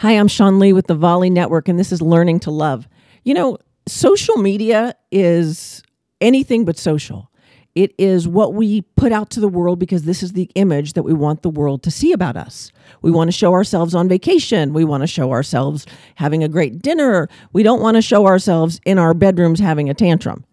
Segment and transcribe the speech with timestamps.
[0.00, 2.88] Hi, I'm Sean Lee with the Volley Network, and this is Learning to Love.
[3.24, 5.82] You know, social media is
[6.20, 7.32] anything but social.
[7.74, 11.02] It is what we put out to the world because this is the image that
[11.02, 12.70] we want the world to see about us.
[13.02, 14.72] We want to show ourselves on vacation.
[14.72, 15.84] We want to show ourselves
[16.14, 17.28] having a great dinner.
[17.52, 20.44] We don't want to show ourselves in our bedrooms having a tantrum.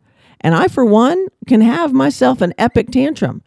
[0.41, 3.43] And I, for one, can have myself an epic tantrum.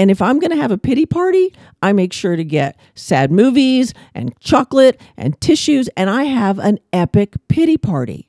[0.00, 3.30] And if I'm going to have a pity party, I make sure to get sad
[3.30, 8.26] movies and chocolate and tissues, and I have an epic pity party.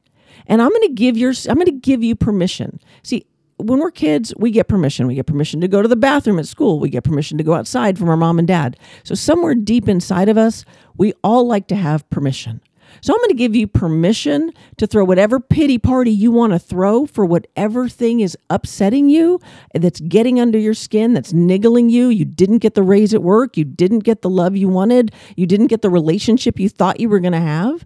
[0.47, 2.81] And I'm going to give your I'm going to give you permission.
[3.03, 5.07] See, when we're kids, we get permission.
[5.07, 6.77] We get permission to go to the bathroom at school.
[6.77, 8.75] We get permission to go outside from our mom and dad.
[9.05, 10.65] So somewhere deep inside of us,
[10.97, 12.59] we all like to have permission.
[12.99, 16.59] So I'm going to give you permission to throw whatever pity party you want to
[16.59, 19.39] throw for whatever thing is upsetting you,
[19.73, 22.09] that's getting under your skin, that's niggling you.
[22.09, 23.55] You didn't get the raise at work.
[23.57, 25.11] You didn't get the love you wanted.
[25.35, 27.85] You didn't get the relationship you thought you were going to have.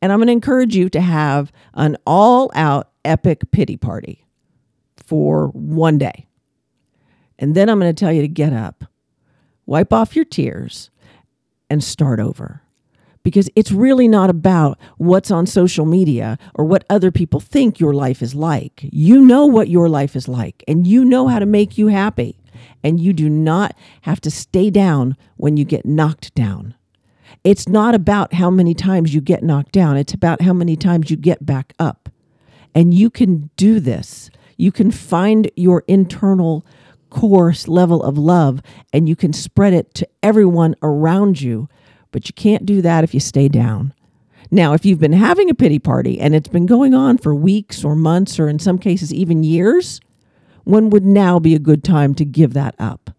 [0.00, 4.26] And I'm going to encourage you to have an all out epic pity party
[4.96, 6.26] for one day.
[7.38, 8.84] And then I'm going to tell you to get up,
[9.66, 10.90] wipe off your tears,
[11.68, 12.62] and start over
[13.26, 17.92] because it's really not about what's on social media or what other people think your
[17.92, 18.88] life is like.
[18.92, 22.38] You know what your life is like and you know how to make you happy.
[22.84, 26.76] And you do not have to stay down when you get knocked down.
[27.42, 31.10] It's not about how many times you get knocked down, it's about how many times
[31.10, 32.08] you get back up.
[32.76, 34.30] And you can do this.
[34.56, 36.64] You can find your internal
[37.10, 41.68] course level of love and you can spread it to everyone around you
[42.10, 43.92] but you can't do that if you stay down.
[44.50, 47.84] Now, if you've been having a pity party and it's been going on for weeks
[47.84, 50.00] or months or in some cases even years,
[50.64, 53.10] when would now be a good time to give that up?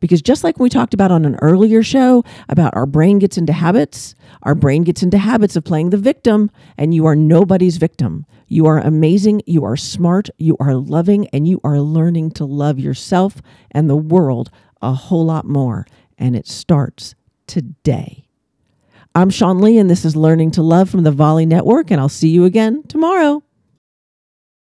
[0.00, 3.52] Because just like we talked about on an earlier show about our brain gets into
[3.52, 8.24] habits, our brain gets into habits of playing the victim, and you are nobody's victim.
[8.48, 12.78] You are amazing, you are smart, you are loving, and you are learning to love
[12.78, 15.86] yourself and the world a whole lot more.
[16.16, 17.14] And it starts
[17.50, 18.24] today.
[19.12, 22.08] I'm Sean Lee, and this is Learning to Love from the Volley Network, and I'll
[22.08, 23.42] see you again tomorrow.